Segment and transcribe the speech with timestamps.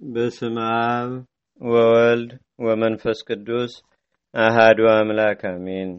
[0.00, 1.10] በስም አብ
[1.60, 2.30] ወወልድ
[2.64, 3.72] ወመንፈስ ቅዱስ
[4.34, 5.90] አሃዱ አምላክ አሜን።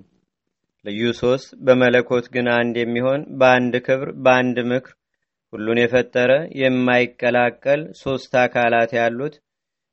[0.85, 4.93] ልዩ ሶስት በመለኮት ግን አንድ የሚሆን በአንድ ክብር በአንድ ምክር
[5.53, 9.35] ሁሉን የፈጠረ የማይቀላቀል ሶስት አካላት ያሉት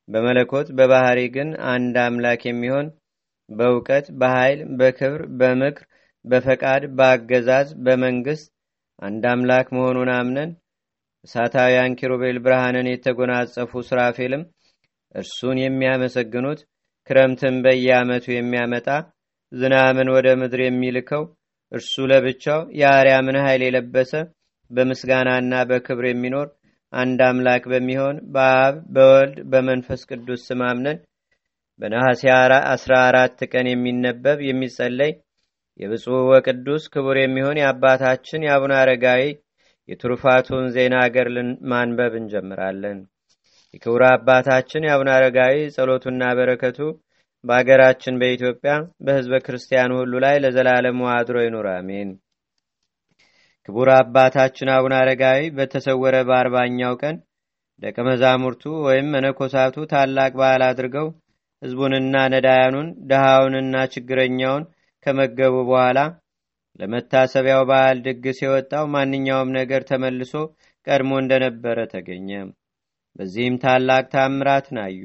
[0.08, 2.88] በመለኮት በባህሪ ግን አንድ አምላክ የሚሆን
[3.48, 5.84] በእውቀት በኃይል በክብር በምክር
[6.24, 8.48] በፈቃድ በአገዛዝ በመንግስት
[9.02, 10.50] አንድ አምላክ መሆኑን አምነን
[11.24, 14.42] እሳታውያን ኪሩቤል ብርሃንን የተጎናጸፉ ስራፌልም
[15.14, 16.60] እርሱን የሚያመሰግኑት
[17.10, 18.88] ክረምትን በየዓመቱ የሚያመጣ
[19.52, 21.22] ዝናምን ወደ ምድር የሚልከው
[21.72, 24.12] እርሱ ለብቻው የአርያምን ኃይል የለበሰ
[24.70, 26.48] በምስጋናና በክብር የሚኖር
[26.92, 30.98] አንድ አምላክ በሚሆን በአብ በወልድ በመንፈስ ቅዱስ ስም አምነን
[31.80, 35.12] በነሐሴ 14 ቀን የሚነበብ የሚጸለይ
[35.80, 39.22] የብፁዕ ወቅዱስ ክቡር የሚሆን የአባታችን የአቡነ አረጋዊ
[39.88, 41.28] የትሩፋቱን ዜና አገር
[41.70, 42.98] ማንበብ እንጀምራለን።
[43.74, 46.78] የክቡር አባታችን የአቡነ አረጋዊ ጸሎቱና በረከቱ
[47.44, 48.72] በአገራችን በኢትዮጵያ
[49.06, 52.10] በሕዝበ ክርስቲያኑ ሁሉ ላይ ለዘላለሙ አድሮ ይኑር፣ አሜን።
[53.68, 57.16] ክቡር አባታችን አቡነ አረጋዊ በተሰወረ በአርባኛው ቀን
[57.82, 61.08] ደቀ መዛሙርቱ ወይም መነኮሳቱ ታላቅ በዓል አድርገው
[61.62, 64.64] ሕዝቡንና ነዳያኑን ድሃውንና ችግረኛውን
[65.06, 65.98] ከመገቡ በኋላ
[66.78, 70.32] ለመታሰቢያው በዓል ድግስ የወጣው ማንኛውም ነገር ተመልሶ
[70.86, 72.30] ቀድሞ እንደነበረ ተገኘ።
[73.16, 75.02] በዚህም ታላቅ ታምራትን አዩ።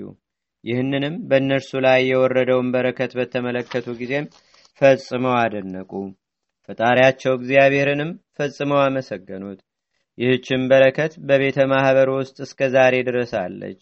[0.63, 4.27] ይህንንም በእነርሱ ላይ የወረደውን በረከት በተመለከቱ ጊዜም
[4.81, 5.91] ፈጽመው አደነቁ።
[6.69, 9.59] ፈጣሪያቸው እግዚአብሔርንም ፈጽመው አመሰገኑት።
[10.17, 13.79] ይህችም በረከት በቤተ ማኅበር ውስጥ እስከ ዛሬ ድረስ አለች።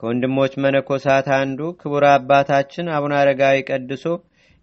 [0.00, 4.04] ከወንድሞች መነኮሳት አንዱ ክቡር አባታችን አቡነ አረጋዊ ቀድሶ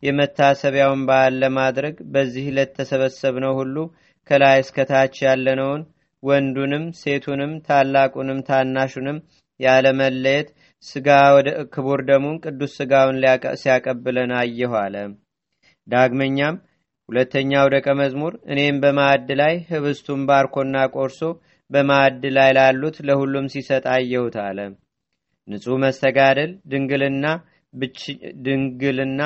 [0.04, 3.76] የመታሰቢያውን በዓል ለማድረግ በዚህ ለተሰበሰብነው ሁሉ
[4.30, 5.82] ከላይ እስከታች ያለነውን
[6.24, 9.18] ወንዱንም ሴቱንም ታላቁንም ታናሹንም
[9.60, 10.48] ያለመለየት
[10.86, 13.18] ስጋ ወደ ክቡር ደሙን ቅዱስ ስጋውን
[13.62, 14.96] ሲያቀብለን አየሁ አለ።
[15.88, 16.56] ዳግመኛም
[17.10, 21.20] ሁለተኛው ደቀ መዝሙር እኔም በማዕድ ላይ ህብስቱን ባርኮና ቆርሶ
[21.70, 24.60] በማዕድ ላይ ላሉት ለሁሉም ሲሰጥ አየሁት አለ።
[25.48, 27.26] ንጹሕ መስተጋደል ድንግልና
[28.46, 29.22] ድንግልና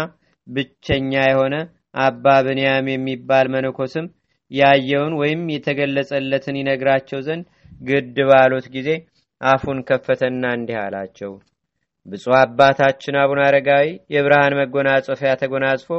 [0.50, 1.56] ብቸኛ የሆነ
[1.98, 4.08] አባ ብንያም የሚባል መነኮስም
[4.52, 7.46] ያየውን ወይም የተገለጸለትን ይነግራቸው ዘንድ
[7.82, 8.90] ግድ ባሉት ጊዜ
[9.42, 11.32] አፉን ከፈተና እንዲህ አላቸው።
[12.06, 15.90] ብፁዕ አባታችን አቡነ አረጋዊ የብርሃን መጎናጸፊያ ተጎናጽፎ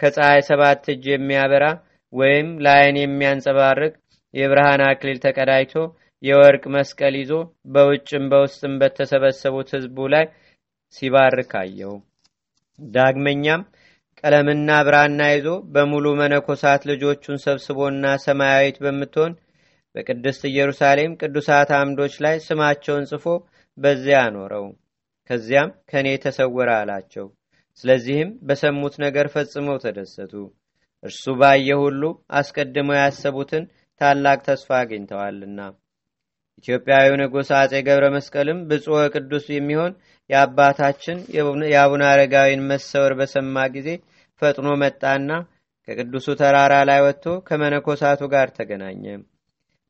[0.00, 1.64] ከፀሐይ ሰባት እጅ የሚያበራ
[2.12, 3.92] ወይም ለአይን የሚያንጸባርቅ
[4.34, 5.74] የብርሃን አክሊል ተቀዳጅቶ
[6.22, 7.32] የወርቅ መስቀል ይዞ
[7.72, 10.24] በውጭም በውስጥም በተሰበሰቡት ህዝቡ ላይ
[10.94, 11.94] ሲባርክ አየው።
[12.78, 13.62] ዳግመኛም
[14.24, 19.32] ቀለምና ብራና ይዞ በሙሉ መነኮሳት ልጆቹን ሰብስቦና ሰማያዊት በምትሆን
[19.94, 23.24] በቅድስት ኢየሩሳሌም ቅዱሳት አምዶች ላይ ስማቸውን ጽፎ
[23.78, 24.66] በዚያ አኖረው።
[25.30, 27.26] ከዚያም ከእኔ ተሰወረ አላቸው።
[27.84, 30.32] ስለዚህም በሰሙት ነገር ፈጽመው ተደሰቱ።
[31.04, 32.02] እርሱ ባየ ሁሉ
[32.38, 33.64] አስቀድመው ያሰቡትን
[34.00, 35.60] ታላቅ ተስፋ አግኝተዋልና።
[36.58, 39.92] ኢትዮጵያዊው ንጉሥ አጼ ገብረ መስቀልም ብፁዕ ቅዱስ የሚሆን
[40.30, 41.18] የአባታችን
[41.70, 43.88] የአቡነ አረጋዊን መሰወር በሰማ ጊዜ
[44.42, 45.30] ፈጥኖ መጣና
[45.88, 49.04] ከቅዱሱ ተራራ ላይ ወጥቶ ከመነኮሳቱ ጋር ተገናኘ።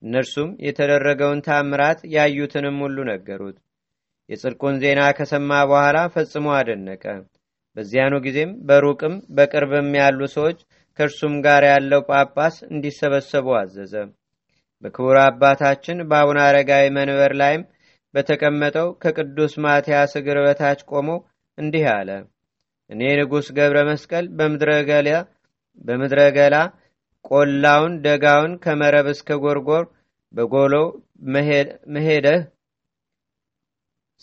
[0.03, 3.56] እነርሱም የተደረገውን ታምራት ያዩትንም ሁሉ ነገሩት።
[4.29, 7.05] የጽድቁን ዜና ከሰማ በኋላ ፈጽሞ አደነቀ።
[7.77, 10.59] በዚያኑ ጊዜም በሩቅም በቅርብም ያሉ ሰዎች
[10.99, 13.94] ከእርሱም ጋር ያለው ጳጳስ እንዲሰበሰቡ አዘዘ።
[14.82, 17.62] በክቡር አባታችን በአቡነ አረጋዊ መንበር ላይም
[18.15, 21.09] በተቀመጠው ከቅዱስ ማትያስ እግር በታች ቆሞ
[21.59, 22.09] እንዲህ አለ።
[22.91, 24.25] እኔ ንጉሥ ገብረ መስቀል
[25.84, 26.56] በምድረ ገላ
[27.25, 29.84] ቆላውን ደጋውን ከመረብ እስከ ጎርጎር
[30.34, 30.75] በጎሎ
[31.94, 32.41] መሄደህ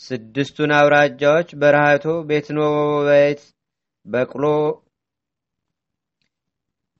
[0.02, 3.41] ስድስቱን አውራጃዎች በረሃቶ ቤትኖቤት
[4.06, 4.44] በቅሎ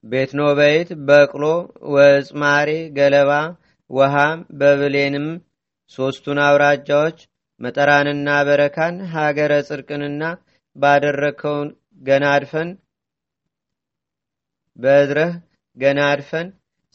[0.04, 1.46] ቤትኖቤት በቅሎ
[1.94, 3.32] ወጽማሬ ገለባ
[3.90, 5.28] ውሃም በብሌንም
[5.92, 7.18] ሶስቱን አውራጃዎች
[7.62, 10.24] መጠራንና በረካን ሀገረ ጽድቅንና
[10.76, 11.70] ባደረከውን
[12.02, 12.70] ገናድፈን
[14.80, 15.32] በእድረህ
[15.78, 16.48] ገናድፈን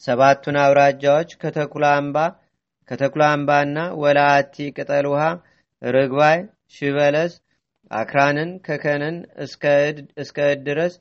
[0.03, 1.29] ሰባቱን አውራጃዎች
[2.89, 5.23] ከተኩላ አምባና ወላአቲ ቅጠል ውሃ
[5.81, 6.37] ርግባይ
[6.75, 7.33] ሽበለስ
[7.91, 9.17] አክራንን ከከንን
[10.21, 10.93] እስከ እድ ድረስ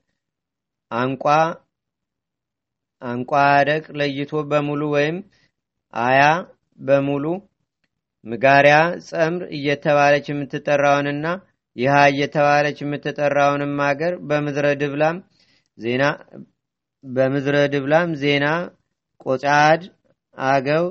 [0.90, 1.24] አንቋ
[3.04, 5.16] አንቋ አደቅ ለይቶ በሙሉ ወይም
[5.94, 6.20] አያ
[6.80, 7.24] በሙሉ
[8.24, 8.76] ምጋሪያ
[9.08, 11.26] ጸምር እየተባለች የምትጠራውንና
[11.76, 15.16] ይሃ እየተባለች የምትጠራውንም አገር በምድረ ድብላም
[15.78, 16.04] ዜና
[17.04, 18.46] በምድረ ድብላም ዜና
[19.24, 19.82] ቆጫድ
[20.38, 20.84] አገው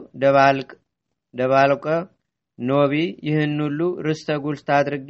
[1.33, 1.85] ደባልቀ
[2.59, 2.93] ኖቢ
[3.27, 5.09] ይህን ሁሉ ርስተ ጉልት አድርጌ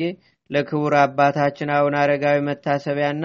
[0.50, 3.24] ለክቡር አባታችን አቡነ አረጋዊ መታሰቢያና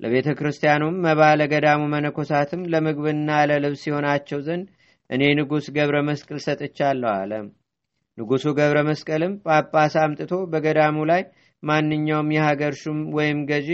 [0.00, 4.66] ለቤተ ክርስቲያኑም መባ ለገዳሙ መነኮሳትም ለምግብና ለልብስ ይሆናቸው ዘንድ
[5.10, 7.32] እኔ ንጉሥ ገብረ መስቀል ሰጥቻለሁ አለ።
[8.18, 11.22] ንጉሡ ገብረ መስቀልም ጳጳስ አምጥቶ በገዳሙ ላይ
[11.62, 13.68] ማንኛውም የሀገር ሹም ወይም ገዢ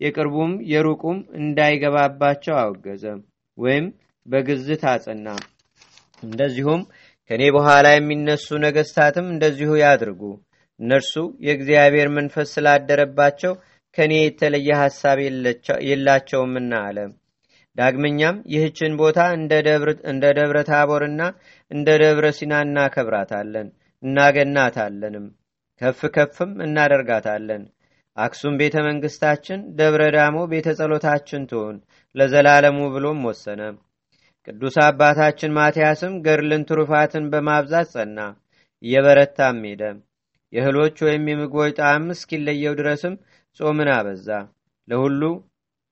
[0.00, 3.04] የቅርቡም የሩቁም እንዳይገባባቸው አወገዘ
[3.58, 3.86] ወይም
[4.26, 5.28] በግዝት አጸና።
[6.22, 6.82] እንደዚሁም
[7.30, 10.20] ከእኔ በኋላ የሚነሱ ነገስታትም እንደዚሁ ያድርጉ።
[10.80, 11.14] እነርሱ
[11.46, 13.52] የእግዚአብሔር መንፈስ ስላደረባቸው
[13.98, 15.18] ከእኔ የተለየ ሐሳብ
[15.88, 16.98] የላቸውምና አለ።
[17.76, 19.52] ዳግመኛም ይህችን ቦታ እንደ
[20.36, 21.22] ደብረ ታቦርና
[21.70, 23.68] እንደ ደብረ ሲና እናከብራታለን፣
[24.02, 25.26] እናገናታለንም፣
[25.80, 27.62] ከፍ ከፍም እናደርጋታለን።
[28.16, 31.76] አክሱም ቤተ መንግስታችን፣ ደብረ ዳሞ ቤተ ጸሎታችን ትሆን
[32.14, 33.60] ለዘላለሙ ብሎም ወሰነ።
[34.48, 38.18] ቅዱስ አባታችን ማትያስም ገድልን ትሩፋትን በማብዛት ጸና፣
[38.82, 39.82] እየበረታም ሄደ።
[40.52, 43.14] የእህሎች ወይም የምግቦች ጣዕም እስኪለየው ድረስም
[43.60, 44.28] ጾምን አበዛ።
[44.88, 45.22] ለሁሉ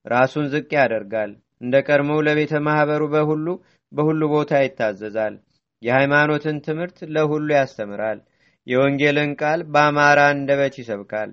[0.07, 1.31] ራሱን ዝቅ ያደርጋል።
[1.61, 3.47] እንደ ቀድሞው ለቤተ ማኅበሩ በሁሉ
[3.93, 5.35] በሁሉ ቦታ ይታዘዛል።
[5.83, 8.19] የሃይማኖትን ትምህርት ለሁሉ ያስተምራል።
[8.67, 11.31] የወንጌልን ቃል በአማራ አንደበት ይሰብካል።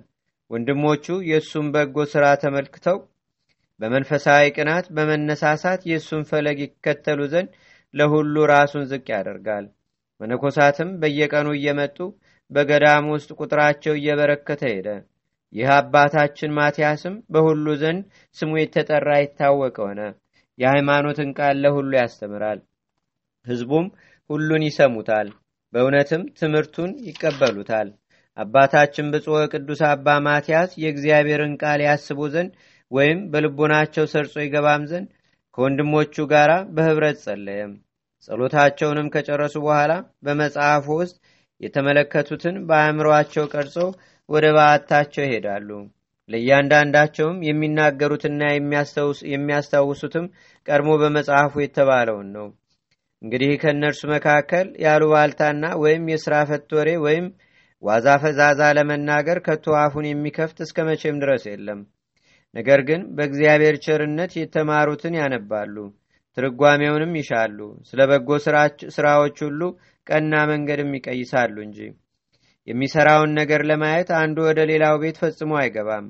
[0.50, 2.98] ወንድሞቹ የእሱን በጎ ሥራ ተመልክተው
[3.80, 7.50] በመንፈሳዊ ቅናት በመነሳሳት የእሱን ፈለግ ይከተሉ ዘንድ
[7.94, 9.64] ለሁሉ ራሱን ዝቅ ያደርጋል።
[10.20, 11.98] መነኮሳትም በየቀኑ እየመጡ
[12.50, 14.88] በገዳም ውስጥ ቁጥራቸው እየበረከተ ሄደ።
[15.54, 18.02] ይህ አባታችን ማትያስም በሁሉ ዘንድ
[18.36, 20.00] ስሙ የተጠራ ይታወቅ ሆነ።
[20.58, 22.60] የሃይማኖትን ቃል ለሁሉ ያስተምራል።
[23.46, 23.86] ሕዝቡም
[24.30, 25.28] ሁሉን ይሰሙታል፣
[25.72, 27.88] በእውነትም ትምህርቱን ይቀበሉታል።
[28.36, 32.52] አባታችን ብፁዕ ቅዱስ አባ ማትያስ የእግዚአብሔርን ቃል ያስቡ ዘንድ
[32.90, 35.08] ወይም በልቦናቸው ሰርጾ ይገባም ዘንድ
[35.58, 37.72] ከወንድሞቹ ጋር በኅብረት ጸለየም።
[38.28, 39.92] ጸሎታቸውንም ከጨረሱ በኋላ
[40.24, 41.16] በመጽሐፉ ውስጥ
[41.60, 43.76] የተመለከቱትን በአእምሮአቸው ቀርጾ
[44.28, 45.68] ወደ በዓታቸው ይሄዳሉ።
[46.28, 48.42] ለእያንዳንዳቸውም የሚናገሩትና
[49.32, 50.26] የሚያስታውሱትም
[50.66, 52.46] ቀድሞ በመጽሐፉ የተባለውን ነው።
[53.22, 57.26] እንግዲህ ከእነርሱ መካከል ያሉባልታና ወይም የሥራ ፈት ወሬ ወይም
[57.82, 61.80] ዋዛ ፈዛዛ ለመናገር ከቶ አፉን የሚከፍት እስከ መቼም ድረስ የለም።
[62.54, 65.76] ነገር ግን በእግዚአብሔር ቸርነት የተማሩትን ያነባሉ፣
[66.36, 68.28] ትርጓሜውንም ይሻሉ። ስለ በጎ
[68.96, 69.60] ሥራዎች ሁሉ
[70.06, 71.78] ቀና መንገድም ይቀይሳሉ እንጂ
[72.68, 76.06] የሚሰራውን ነገር ለማየት አንዱ ወደ ሌላው ቤት ፈጽሞ አይገባም።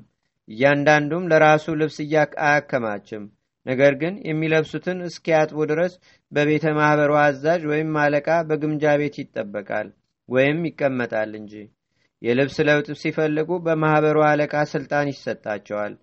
[0.47, 1.97] እያንዳንዱም ለራሱ ልብስ
[2.45, 3.23] አያከማችም።
[3.65, 5.93] ነገር ግን የሚለብሱትን እስኪያጥቡ ድረስ
[6.31, 9.87] በቤተ ማኅበሩ አዛዥ ወይም አለቃ በግምጃ ቤት ይጠበቃል
[10.29, 11.53] ወይም ይቀመጣል እንጂ
[12.21, 15.93] የልብስ ለውጥ ሲፈልጉ በማኅበሩ አለቃ ስልጣን ይሰጣቸዋል።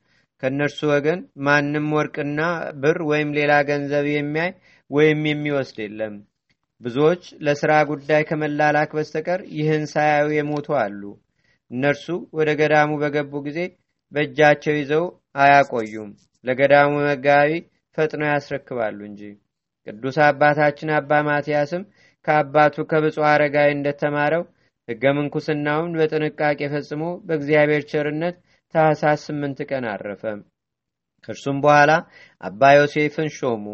[0.42, 2.40] ከእነርሱ ወገን ማንም ወርቅና
[2.82, 4.50] ብር ወይም ሌላ ገንዘብ የሚያይ
[4.90, 6.14] ወይም የሚወስድ የለም።
[6.82, 11.02] ብዙዎች ለሥራ ጉዳይ ከመላላክ በስተቀር ይህን ሳያዩ የሞቱ አሉ።
[11.70, 12.06] እነርሱ
[12.38, 13.58] ወደ ገዳሙ በገቡ ጊዜ
[14.12, 15.04] በእጃቸው ይዘው
[15.42, 16.10] አያቆዩም።
[16.44, 17.50] ለገዳሙ መጋቢ
[17.98, 19.22] ፈጥነው ያስረክባሉ እንጂ።
[19.86, 21.84] ቅዱስ አባታችን አባ ማትያስም
[22.24, 24.42] ከአባቱ ከብፁዕ አረጋዊ እንደተማረው
[24.88, 28.36] ሕገ ምንኩስናውን በጥንቃቄ ፈጽሞ በእግዚአብሔር ቸርነት
[28.74, 30.22] ታኅሳስ ስምንት ቀን አረፈ።
[31.24, 31.90] ከእርሱም በኋላ
[32.40, 33.64] አባ ዮሴፍን ሾሙ።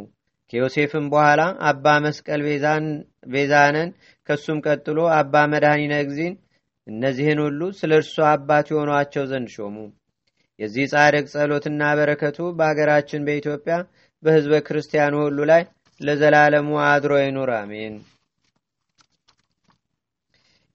[0.52, 2.42] ከዮሴፍም በኋላ አባ መስቀል
[3.32, 3.90] ቤዛነን፣
[4.28, 6.34] ከሱም ቀጥሎ አባ መድኃኒነ እግዚእን።
[6.86, 9.76] እነዚህን ሁሉ ስለ እርሱ አባት የሆኗቸው ዘንድ ሾሙ።
[10.58, 13.74] የዚህ ጻድቅ ጸሎትና በረከቱ በአገራችን በኢትዮጵያ
[14.22, 15.62] በሕዝበ ክርስቲያኑ ሁሉ ላይ
[16.00, 17.94] ለዘላለሙ አድሮ ይኑር፣ አሜን።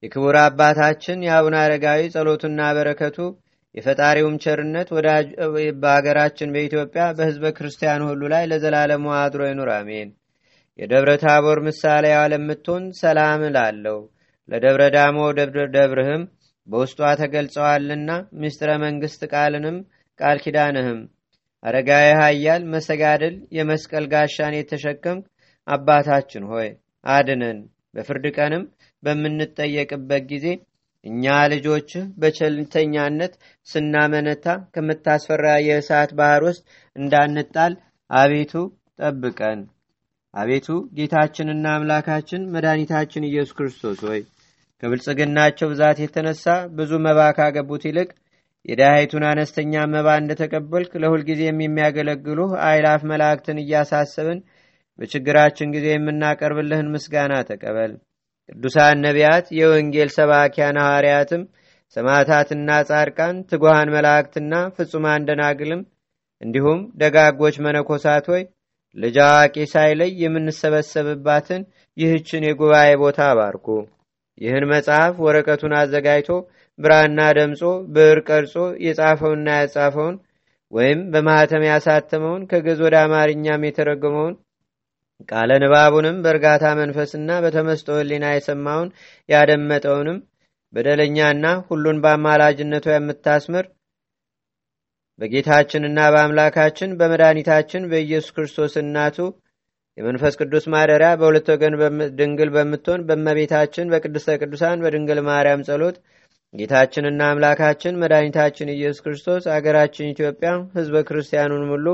[0.03, 3.18] የክቡር አባታችን የአቡነ አረጋዊ ጸሎቱና በረከቱ
[3.75, 4.89] የፈጣሪውም ቸርነት
[5.84, 10.10] በሀገራችን በኢትዮጵያ በሕዝበ ክርስቲያኑ ሁሉ ላይ ለዘላለሙ አድሮ ይኑር፣ አሜን።
[10.80, 13.98] የደብረ ታቦር ምሳሌ ለምትሆን ሰላም እላለሁ።
[14.50, 15.18] ለደብረ ዳሞ
[15.75, 16.24] ደብርህም
[16.68, 18.10] በውስጧ ተገልጸዋልና
[18.42, 19.77] ምስጢረ መንግሥት ቃልንም
[20.20, 21.00] ቃል ኪዳንህም
[21.63, 25.25] አረጋዊ ኃያል መሰጋድል የመስቀል ጋሻን የተሸከምክ
[25.68, 26.70] አባታችን ሆይ
[27.10, 27.60] አድነን።
[27.96, 28.63] በፍርድ ቀንም
[29.03, 30.46] በምንጠየቅበት ጊዜ
[31.05, 33.33] እኛ ልጆችህ በቸልተኛነት
[33.67, 34.45] ስናመነታ
[34.75, 36.63] ከምታስፈራ የእሳት ባህር ውስጥ
[36.95, 37.74] እንዳንጣል
[38.10, 38.53] አቤቱ
[39.00, 39.62] ጠብቀን።
[40.33, 40.67] አቤቱ
[40.98, 44.22] ጌታችንና አምላካችን መድኃኒታችን ኢየሱስ ክርስቶስ ሆይ
[44.83, 46.45] ከብልጽግናቸው ብዛት የተነሳ
[46.77, 48.10] ብዙ መባ ካገቡት ይልቅ
[48.65, 54.39] የዳያይቱን አነስተኛ መባ እንደተቀበልክ ለሁልጊዜም የሚያገለግሉህ አይላፍ መላእክትን እያሳሰብን
[55.00, 57.93] በችግራችን ጊዜ የምናቀርብልህን ምስጋና ተቀበል።
[58.50, 61.44] ቅዱሳን ነቢያት፣ የወንጌል ሰባኪያን ሐዋርያትም፣
[61.96, 65.82] ሰማዕታትና ጻድቃን፣ ትጉሃን መላእክትና ፍጹማን ደናግልም
[66.42, 68.44] እንዲሁም ደጋጎች መነኮሳት ሆይ
[68.96, 71.62] ልጅ አዋቂ ሳይለይ የምንሰበሰብባትን
[71.98, 73.68] ይህችን የጉባኤ ቦታ አባርኩ።
[74.38, 76.30] ይህን መጽሐፍ ወረቀቱን አዘጋጅቶ
[76.80, 77.62] ብራና ደምጾ
[77.96, 78.54] ብዕር ቀርጾ
[78.86, 80.16] የጻፈውንና ያጻፈውን
[80.72, 84.36] ወይም በማኅተም ያሳተመውን ከግዕዝ ወደ አማርኛም የተረጎመውን
[85.30, 88.89] ቃለ ንባቡንም በእርጋታ መንፈስና በተመስጦ ሕሊና የሰማውን
[89.30, 90.18] ያደመጠውንም
[90.74, 93.65] በደለኛና ሁሉን በአማላጅነቷ የምታስምር
[95.20, 99.18] በጌታችንና በአምላካችን በመድኃኒታችን በኢየሱስ ክርስቶስ እናቱ
[99.98, 101.74] የመንፈስ ቅዱስ ማደሪያ በሁለት ወገን
[102.20, 105.98] ድንግል በምትሆን በመቤታችን በቅድስተ ቅዱሳን በድንግል ማርያም ጸሎት
[106.53, 111.88] ጌታችንና አምላካችን መድኃኒታችን ኢየሱስ ክርስቶስ አገራችን ኢትዮጵያ ሕዝበ ክርስቲያኑን ሁሉ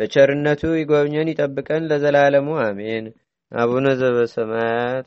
[0.00, 3.06] በቸርነቱ ይጎብኘን ይጠብቀን ለዘላለሙ አሜን።
[3.52, 5.06] አቡነ ዘበሰማያት